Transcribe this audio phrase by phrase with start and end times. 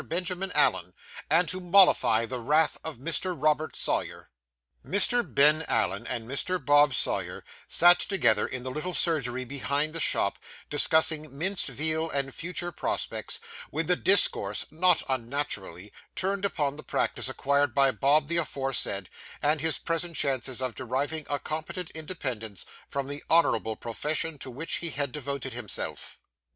[0.03, 0.95] BENJAMIN ALLEN,
[1.29, 3.35] AND TO MOLLIFY THE WRATH OF MR.
[3.39, 4.31] ROBERT SAWYER
[4.83, 5.21] Mr.
[5.23, 6.57] Ben Allen and Mr.
[6.59, 10.39] Bob Sawyer sat together in the little surgery behind the shop,
[10.71, 17.29] discussing minced veal and future prospects, when the discourse, not unnaturally, turned upon the practice
[17.29, 19.07] acquired by Bob the aforesaid,
[19.39, 24.77] and his present chances of deriving a competent independence from the honourable profession to which
[24.77, 26.17] he had devoted himself.